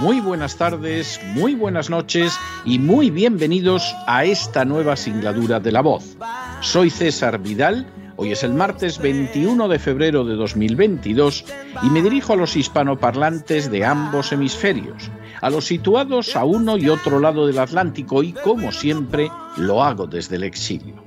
[0.00, 5.82] muy buenas tardes, muy buenas noches y muy bienvenidos a esta nueva singladura de La
[5.82, 6.16] Voz.
[6.60, 7.86] Soy César Vidal,
[8.16, 11.44] hoy es el martes 21 de febrero de 2022
[11.82, 16.88] y me dirijo a los hispanoparlantes de ambos hemisferios, a los situados a uno y
[16.88, 21.04] otro lado del Atlántico y como siempre lo hago desde el exilio.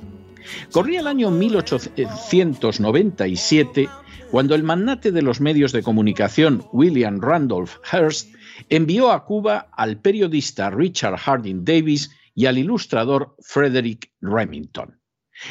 [0.72, 3.90] Corría el año 1897
[4.32, 8.37] cuando el magnate de los medios de comunicación William Randolph Hearst
[8.70, 15.00] envió a Cuba al periodista Richard Harding Davis y al ilustrador Frederick Remington.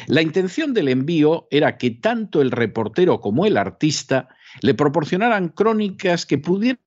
[0.07, 4.29] La intención del envío era que tanto el reportero como el artista
[4.61, 6.81] le proporcionaran crónicas que pudieran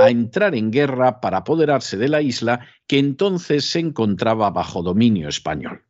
[0.00, 5.28] a entrar en guerra para apoderarse de la isla que entonces se encontraba bajo dominio
[5.28, 5.83] español.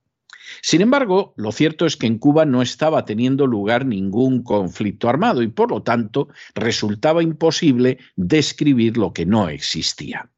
[0.62, 5.42] Sin embargo, lo cierto es que en Cuba no estaba teniendo lugar ningún conflicto armado
[5.42, 10.30] y por lo tanto resultaba imposible describir lo que no existía.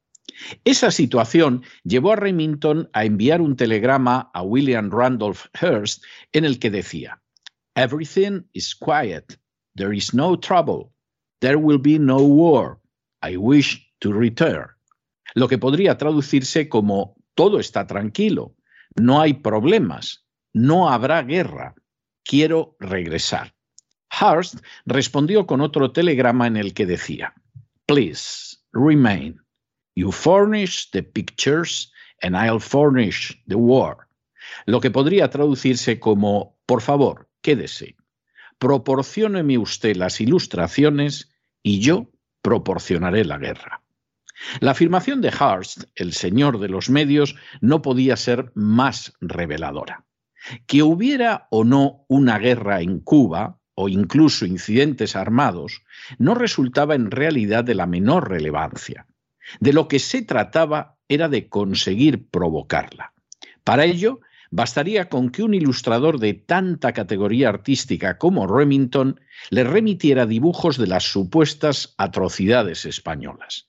[0.65, 6.59] Esa situación llevó a Remington a enviar un telegrama a William Randolph Hearst en el
[6.59, 7.23] que decía,
[7.75, 9.38] Everything is quiet,
[9.77, 10.93] there is no trouble,
[11.41, 12.78] there will be no war,
[13.23, 14.69] I wish to return.
[15.34, 18.56] Lo que podría traducirse como todo está tranquilo,
[18.97, 21.75] no hay problemas, no habrá guerra,
[22.25, 23.55] quiero regresar.
[24.11, 27.35] Hearst respondió con otro telegrama en el que decía,
[27.87, 29.41] Please remain.
[29.95, 31.93] You furnish the pictures
[32.23, 34.09] and I'll furnish the war.
[34.67, 37.97] Lo que podría traducirse como, por favor, quédese.
[38.59, 41.31] Proporcióneme usted las ilustraciones
[41.62, 42.11] y yo
[42.43, 43.83] proporcionaré la guerra.
[44.61, 50.05] La afirmación de Hearst, el señor de los medios, no podía ser más reveladora.
[50.67, 55.83] Que hubiera o no una guerra en Cuba, o incluso incidentes armados,
[56.19, 59.07] no resultaba en realidad de la menor relevancia.
[59.61, 63.13] De lo que se trataba era de conseguir provocarla.
[63.65, 64.21] Para ello,
[64.51, 69.21] bastaría con que un ilustrador de tanta categoría artística como Remington
[69.51, 73.69] le remitiera dibujos de las supuestas atrocidades españolas.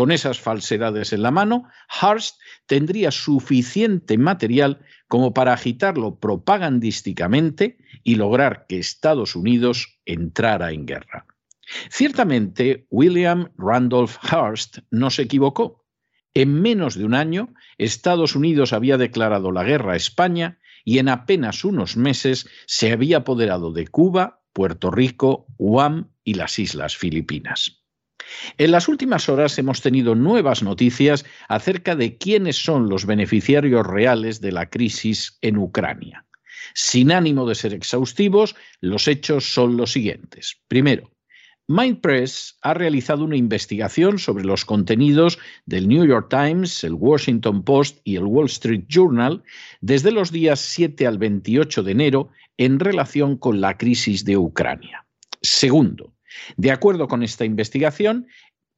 [0.00, 1.68] Con esas falsedades en la mano,
[2.00, 10.86] Hearst tendría suficiente material como para agitarlo propagandísticamente y lograr que Estados Unidos entrara en
[10.86, 11.26] guerra.
[11.90, 15.84] Ciertamente, William Randolph Hearst no se equivocó.
[16.32, 21.10] En menos de un año, Estados Unidos había declarado la guerra a España y en
[21.10, 27.79] apenas unos meses se había apoderado de Cuba, Puerto Rico, Guam y las Islas Filipinas.
[28.58, 34.40] En las últimas horas hemos tenido nuevas noticias acerca de quiénes son los beneficiarios reales
[34.40, 36.26] de la crisis en Ucrania.
[36.74, 40.60] Sin ánimo de ser exhaustivos, los hechos son los siguientes.
[40.68, 41.10] Primero,
[41.70, 48.00] Mindpress ha realizado una investigación sobre los contenidos del New York Times, el Washington Post
[48.02, 49.44] y el Wall Street Journal
[49.80, 55.06] desde los días 7 al 28 de enero en relación con la crisis de Ucrania.
[55.42, 56.12] Segundo,
[56.56, 58.26] de acuerdo con esta investigación,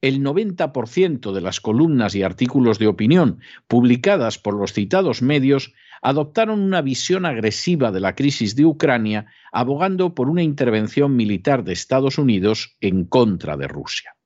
[0.03, 5.73] el 90% de las columnas y artículos de opinión publicadas por los citados medios
[6.03, 11.73] adoptaron una visión agresiva de la crisis de Ucrania, abogando por una intervención militar de
[11.73, 14.17] Estados Unidos en contra de Rusia.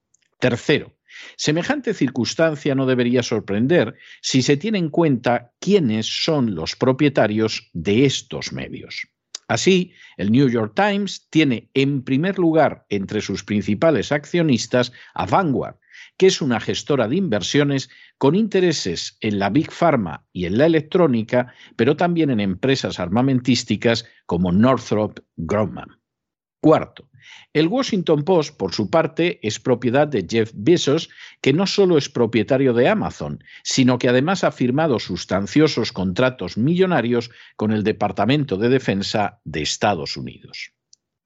[0.40, 0.96] Tercero,
[1.36, 8.06] semejante circunstancia no debería sorprender si se tiene en cuenta quiénes son los propietarios de
[8.06, 9.08] estos medios.
[9.48, 15.76] Así, el New York Times tiene en primer lugar entre sus principales accionistas a Vanguard,
[16.16, 17.88] que es una gestora de inversiones
[18.18, 24.06] con intereses en la Big Pharma y en la electrónica, pero también en empresas armamentísticas
[24.26, 26.00] como Northrop Grumman.
[26.60, 27.08] Cuarto,
[27.52, 31.08] El Washington Post, por su parte, es propiedad de Jeff Bezos,
[31.40, 37.30] que no solo es propietario de Amazon, sino que además ha firmado sustanciosos contratos millonarios
[37.56, 40.75] con el Departamento de Defensa de Estados Unidos.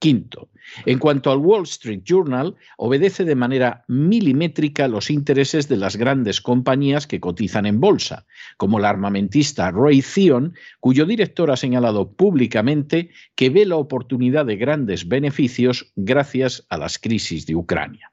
[0.01, 0.49] Quinto,
[0.87, 6.41] en cuanto al Wall Street Journal, obedece de manera milimétrica los intereses de las grandes
[6.41, 8.25] compañías que cotizan en bolsa,
[8.57, 14.55] como la armamentista Ray Theon, cuyo director ha señalado públicamente que ve la oportunidad de
[14.55, 18.11] grandes beneficios gracias a las crisis de Ucrania.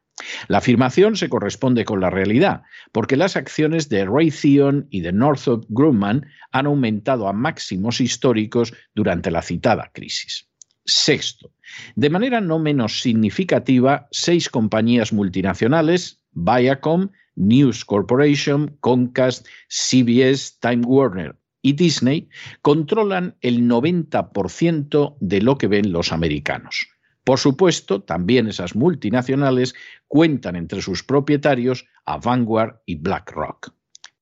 [0.49, 5.65] La afirmación se corresponde con la realidad, porque las acciones de Raytheon y de Northrop
[5.71, 10.49] Grumman han aumentado a máximos históricos durante la citada crisis.
[10.89, 11.53] Sexto,
[11.97, 21.37] de manera no menos significativa, seis compañías multinacionales, Viacom, News Corporation, Comcast, CBS, Time Warner
[21.61, 22.31] y Disney,
[22.63, 26.89] controlan el 90% de lo que ven los americanos.
[27.23, 29.75] Por supuesto, también esas multinacionales
[30.07, 33.75] cuentan entre sus propietarios a Vanguard y BlackRock.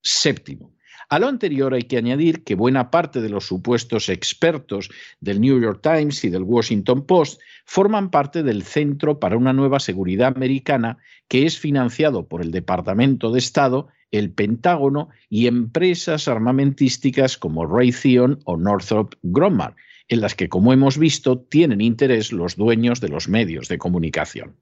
[0.02, 0.75] Séptimo,
[1.08, 5.60] a lo anterior hay que añadir que buena parte de los supuestos expertos del New
[5.60, 10.98] York Times y del Washington Post forman parte del Centro para una Nueva Seguridad Americana
[11.28, 18.40] que es financiado por el Departamento de Estado, el Pentágono y empresas armamentísticas como Raytheon
[18.44, 19.74] o Northrop Grumman,
[20.08, 24.56] en las que, como hemos visto, tienen interés los dueños de los medios de comunicación.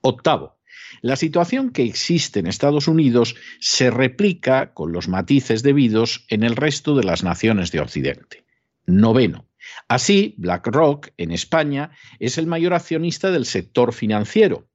[0.00, 0.58] Octavo,
[1.00, 6.56] la situación que existe en Estados Unidos se replica, con los matices debidos, en el
[6.56, 8.44] resto de las naciones de Occidente.
[8.86, 9.46] Noveno.
[9.86, 14.68] Así, BlackRock, en España, es el mayor accionista del sector financiero,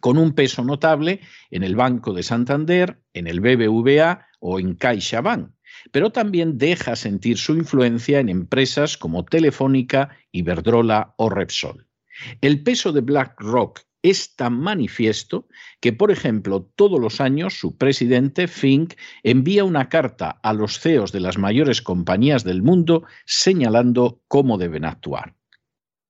[0.00, 1.20] con un peso notable
[1.50, 5.50] en el Banco de Santander, en el BBVA o en CaixaBank,
[5.92, 11.86] pero también deja sentir su influencia en empresas como Telefónica, Iberdrola o Repsol.
[12.40, 15.48] El peso de BlackRock es tan manifiesto
[15.80, 21.12] que, por ejemplo, todos los años su presidente, Fink, envía una carta a los CEOs
[21.12, 25.34] de las mayores compañías del mundo señalando cómo deben actuar.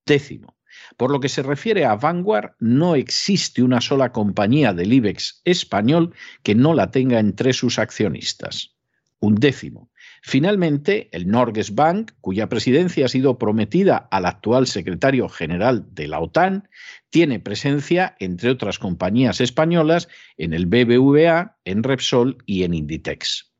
[0.06, 0.56] Décimo.
[0.96, 6.14] Por lo que se refiere a Vanguard, no existe una sola compañía del IBEX español
[6.42, 8.76] que no la tenga entre sus accionistas.
[9.18, 9.90] Un décimo.
[10.22, 16.20] Finalmente, el Norges Bank, cuya presidencia ha sido prometida al actual secretario general de la
[16.20, 16.68] OTAN,
[17.08, 23.52] tiene presencia, entre otras compañías españolas, en el BBVA, en Repsol y en Inditex.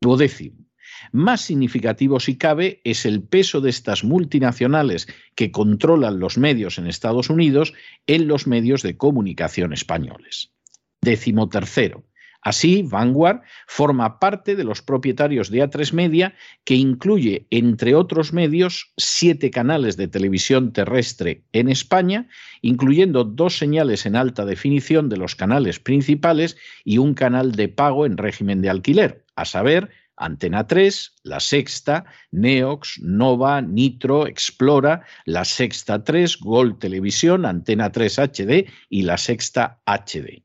[0.00, 0.68] Duodécimo.
[1.12, 6.86] Más significativo, si cabe, es el peso de estas multinacionales que controlan los medios en
[6.86, 7.72] Estados Unidos
[8.06, 10.52] en los medios de comunicación españoles.
[11.00, 12.04] Décimo tercero.
[12.48, 16.34] Así, Vanguard forma parte de los propietarios de A3 Media,
[16.64, 22.26] que incluye, entre otros medios, siete canales de televisión terrestre en España,
[22.62, 28.06] incluyendo dos señales en alta definición de los canales principales y un canal de pago
[28.06, 35.44] en régimen de alquiler, a saber, Antena 3, La Sexta, Neox, Nova, Nitro, Explora, La
[35.44, 40.44] Sexta 3, Gol Televisión, Antena 3 HD y La Sexta HD.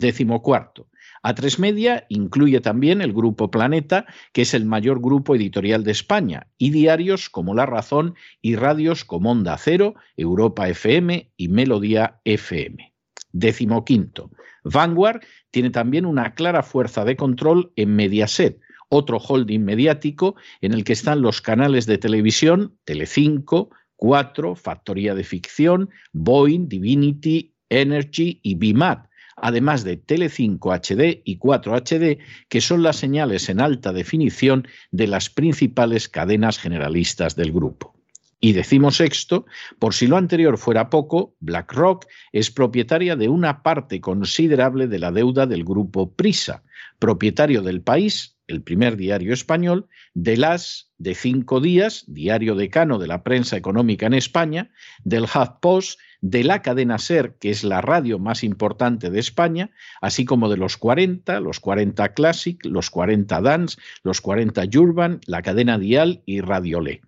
[0.00, 0.88] Décimo cuarto.
[1.22, 6.46] A3 Media incluye también el Grupo Planeta, que es el mayor grupo editorial de España,
[6.58, 12.92] y diarios como La Razón y radios como Onda Cero, Europa FM y Melodía FM.
[13.32, 14.30] Décimo quinto.
[14.64, 15.20] Vanguard
[15.50, 20.92] tiene también una clara fuerza de control en Mediaset, otro holding mediático en el que
[20.92, 29.05] están los canales de televisión Telecinco, 4, Factoría de Ficción, Boeing, Divinity, Energy y BIMAT,
[29.36, 35.06] además de Tele5 HD y 4 HD, que son las señales en alta definición de
[35.06, 37.94] las principales cadenas generalistas del grupo.
[38.38, 39.46] Y decimos sexto,
[39.78, 45.10] por si lo anterior fuera poco, BlackRock es propietaria de una parte considerable de la
[45.10, 46.62] deuda del grupo Prisa,
[46.98, 53.06] propietario del país, el primer diario español, de las de cinco días, diario decano de
[53.06, 54.70] la prensa económica en España,
[55.02, 55.98] del HuffPost
[56.30, 60.56] de la cadena SER, que es la radio más importante de España, así como de
[60.56, 66.40] los 40, los 40 Classic, los 40 Dance, los 40 Urban, la cadena Dial y
[66.40, 67.02] Radiolé.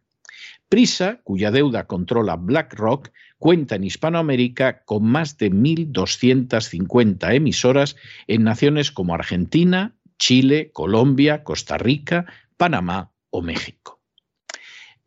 [0.68, 7.96] Prisa, cuya deuda controla BlackRock, cuenta en Hispanoamérica con más de 1.250 emisoras
[8.26, 13.97] en naciones como Argentina, Chile, Colombia, Costa Rica, Panamá o México.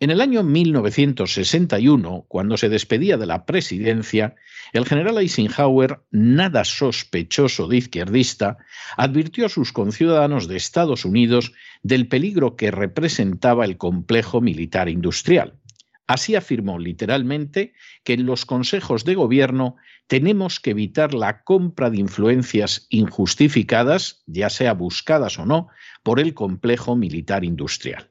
[0.01, 4.33] En el año 1961, cuando se despedía de la presidencia,
[4.73, 8.57] el general Eisenhower, nada sospechoso de izquierdista,
[8.97, 11.53] advirtió a sus conciudadanos de Estados Unidos
[11.83, 15.59] del peligro que representaba el complejo militar industrial.
[16.07, 19.75] Así afirmó literalmente que en los consejos de gobierno
[20.07, 25.67] tenemos que evitar la compra de influencias injustificadas, ya sea buscadas o no,
[26.01, 28.10] por el complejo militar industrial.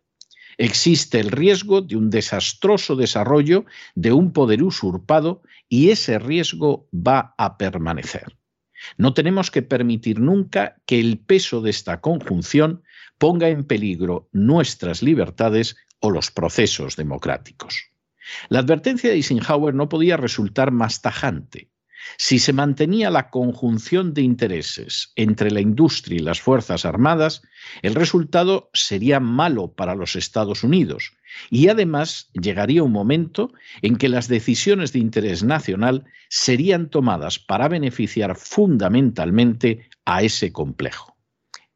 [0.61, 3.65] Existe el riesgo de un desastroso desarrollo
[3.95, 5.41] de un poder usurpado
[5.71, 8.37] y ese riesgo va a permanecer.
[8.99, 12.83] No tenemos que permitir nunca que el peso de esta conjunción
[13.17, 17.87] ponga en peligro nuestras libertades o los procesos democráticos.
[18.51, 21.71] La advertencia de Eisenhower no podía resultar más tajante.
[22.19, 27.43] Si se mantenía la conjunción de intereses entre la industria y las Fuerzas Armadas,
[27.83, 31.13] el resultado sería malo para los Estados Unidos
[31.51, 33.53] y además llegaría un momento
[33.83, 41.10] en que las decisiones de interés nacional serían tomadas para beneficiar fundamentalmente a ese complejo.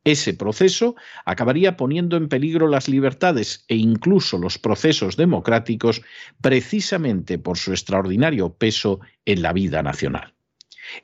[0.04, 6.02] Ese proceso acabaría poniendo en peligro las libertades e incluso los procesos democráticos
[6.42, 10.34] precisamente por su extraordinario peso en la vida nacional.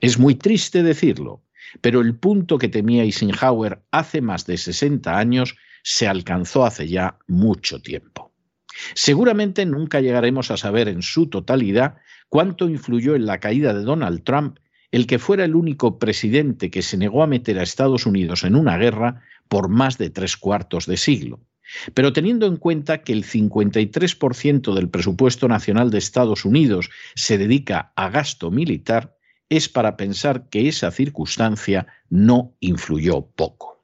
[0.01, 1.43] Es muy triste decirlo,
[1.81, 7.17] pero el punto que temía Eisenhower hace más de 60 años se alcanzó hace ya
[7.27, 8.31] mucho tiempo.
[8.93, 11.97] Seguramente nunca llegaremos a saber en su totalidad
[12.29, 14.59] cuánto influyó en la caída de Donald Trump
[14.91, 18.55] el que fuera el único presidente que se negó a meter a Estados Unidos en
[18.55, 21.39] una guerra por más de tres cuartos de siglo.
[21.93, 27.93] Pero teniendo en cuenta que el 53% del presupuesto nacional de Estados Unidos se dedica
[27.95, 29.15] a gasto militar,
[29.49, 33.80] es para pensar que esa circunstancia no influyó poco.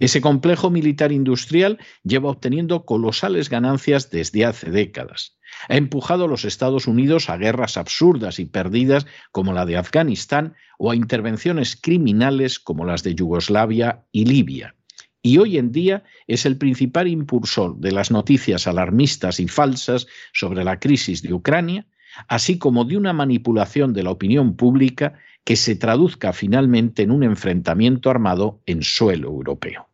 [0.00, 5.38] Ese complejo militar industrial lleva obteniendo colosales ganancias desde hace décadas.
[5.68, 10.54] Ha empujado a los Estados Unidos a guerras absurdas y perdidas como la de Afganistán
[10.78, 14.74] o a intervenciones criminales como las de Yugoslavia y Libia.
[15.22, 20.64] Y hoy en día es el principal impulsor de las noticias alarmistas y falsas sobre
[20.64, 21.86] la crisis de Ucrania,
[22.26, 27.22] así como de una manipulación de la opinión pública que se traduzca finalmente en un
[27.22, 29.88] enfrentamiento armado en suelo europeo.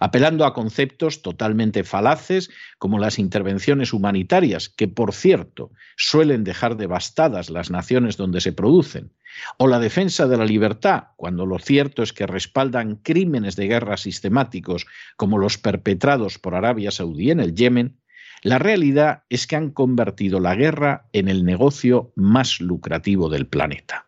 [0.00, 7.50] Apelando a conceptos totalmente falaces como las intervenciones humanitarias, que por cierto suelen dejar devastadas
[7.50, 9.12] las naciones donde se producen,
[9.58, 13.96] o la defensa de la libertad, cuando lo cierto es que respaldan crímenes de guerra
[13.96, 17.96] sistemáticos como los perpetrados por Arabia Saudí en el Yemen,
[18.42, 24.06] la realidad es que han convertido la guerra en el negocio más lucrativo del planeta.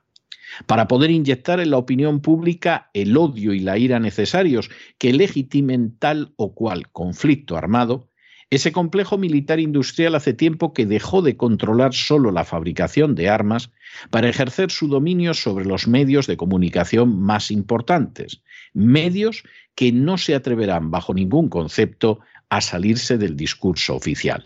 [0.66, 5.96] Para poder inyectar en la opinión pública el odio y la ira necesarios que legitimen
[5.98, 8.10] tal o cual conflicto armado,
[8.50, 13.70] ese complejo militar industrial hace tiempo que dejó de controlar solo la fabricación de armas
[14.10, 19.42] para ejercer su dominio sobre los medios de comunicación más importantes, medios
[19.74, 22.20] que no se atreverán bajo ningún concepto
[22.56, 24.44] a salirse del discurso oficial.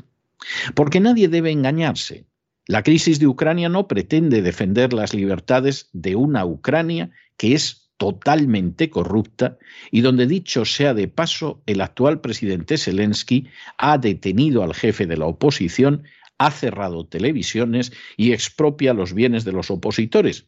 [0.75, 2.25] Porque nadie debe engañarse.
[2.67, 8.89] La crisis de Ucrania no pretende defender las libertades de una Ucrania que es totalmente
[8.89, 9.59] corrupta
[9.91, 15.17] y donde, dicho sea de paso, el actual presidente Zelensky ha detenido al jefe de
[15.17, 16.05] la oposición,
[16.39, 20.47] ha cerrado televisiones y expropia los bienes de los opositores,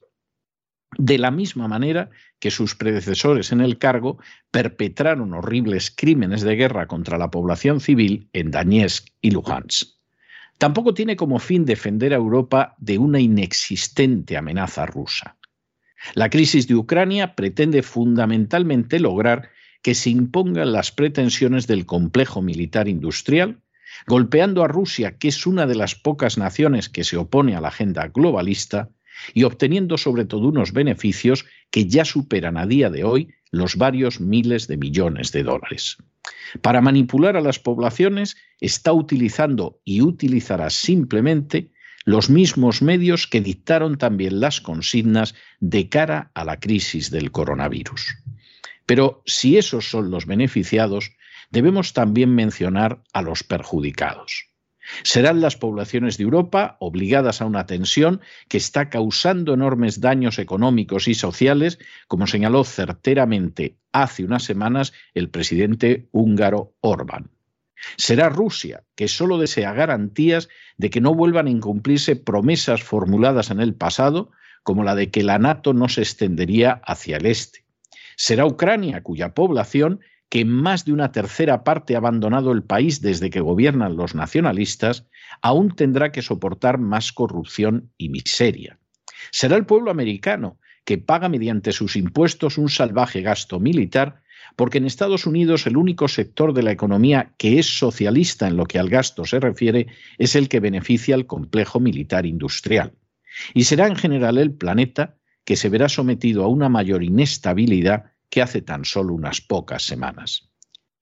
[0.98, 4.18] de la misma manera que sus predecesores en el cargo
[4.50, 10.00] perpetraron horribles crímenes de guerra contra la población civil en Donetsk y Luhansk.
[10.58, 15.36] Tampoco tiene como fin defender a Europa de una inexistente amenaza rusa.
[16.14, 19.50] La crisis de Ucrania pretende fundamentalmente lograr
[19.82, 23.62] que se impongan las pretensiones del complejo militar industrial,
[24.06, 27.68] golpeando a Rusia, que es una de las pocas naciones que se opone a la
[27.68, 28.90] agenda globalista,
[29.34, 34.20] y obteniendo sobre todo unos beneficios que ya superan a día de hoy los varios
[34.20, 35.96] miles de millones de dólares.
[36.62, 41.70] Para manipular a las poblaciones está utilizando y utilizará simplemente
[42.04, 48.16] los mismos medios que dictaron también las consignas de cara a la crisis del coronavirus.
[48.86, 51.12] Pero si esos son los beneficiados,
[51.50, 54.49] debemos también mencionar a los perjudicados.
[55.02, 61.08] Serán las poblaciones de Europa obligadas a una tensión que está causando enormes daños económicos
[61.08, 61.78] y sociales,
[62.08, 67.30] como señaló certeramente hace unas semanas el presidente húngaro Orbán.
[67.96, 73.60] Será Rusia, que solo desea garantías de que no vuelvan a incumplirse promesas formuladas en
[73.60, 74.30] el pasado,
[74.62, 77.64] como la de que la NATO no se extendería hacia el este.
[78.16, 83.30] Será Ucrania, cuya población que más de una tercera parte ha abandonado el país desde
[83.30, 85.06] que gobiernan los nacionalistas,
[85.42, 88.78] aún tendrá que soportar más corrupción y miseria.
[89.32, 94.22] Será el pueblo americano, que paga mediante sus impuestos un salvaje gasto militar,
[94.56, 98.66] porque en Estados Unidos el único sector de la economía que es socialista en lo
[98.66, 102.94] que al gasto se refiere es el que beneficia al complejo militar industrial.
[103.52, 108.40] Y será en general el planeta que se verá sometido a una mayor inestabilidad que
[108.40, 110.50] hace tan solo unas pocas semanas.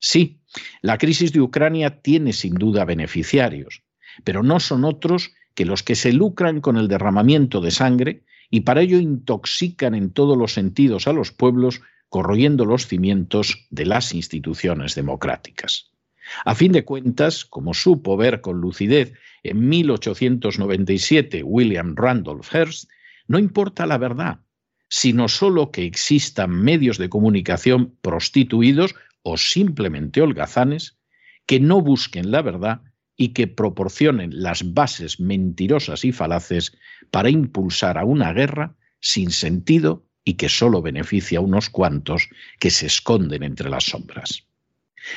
[0.00, 0.40] Sí,
[0.80, 3.82] la crisis de Ucrania tiene sin duda beneficiarios,
[4.24, 8.60] pero no son otros que los que se lucran con el derramamiento de sangre y
[8.60, 14.14] para ello intoxican en todos los sentidos a los pueblos, corroyendo los cimientos de las
[14.14, 15.90] instituciones democráticas.
[16.44, 22.90] A fin de cuentas, como supo ver con lucidez en 1897 William Randolph Hearst,
[23.26, 24.40] no importa la verdad,
[24.88, 30.98] sino solo que existan medios de comunicación prostituidos o simplemente holgazanes
[31.46, 32.82] que no busquen la verdad
[33.16, 36.72] y que proporcionen las bases mentirosas y falaces
[37.10, 42.28] para impulsar a una guerra sin sentido y que solo beneficia a unos cuantos
[42.58, 44.44] que se esconden entre las sombras.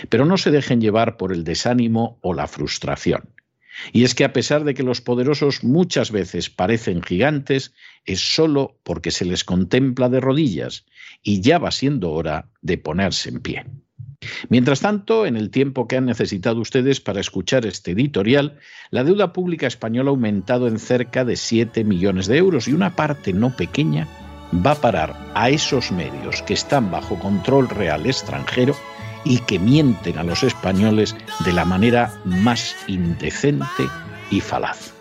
[0.09, 3.29] Pero no se dejen llevar por el desánimo o la frustración.
[3.93, 7.73] Y es que a pesar de que los poderosos muchas veces parecen gigantes,
[8.05, 10.85] es solo porque se les contempla de rodillas
[11.23, 13.65] y ya va siendo hora de ponerse en pie.
[14.49, 18.59] Mientras tanto, en el tiempo que han necesitado ustedes para escuchar este editorial,
[18.91, 22.95] la deuda pública española ha aumentado en cerca de 7 millones de euros y una
[22.95, 24.07] parte no pequeña
[24.65, 28.75] va a parar a esos medios que están bajo control real extranjero
[29.23, 33.87] y que mienten a los españoles de la manera más indecente
[34.29, 34.91] y falaz.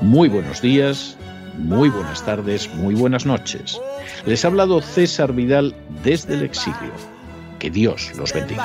[0.00, 1.16] Muy buenos días,
[1.58, 3.80] muy buenas tardes, muy buenas noches.
[4.26, 6.92] Les ha hablado César Vidal desde el exilio.
[7.58, 8.64] Que Dios los bendiga.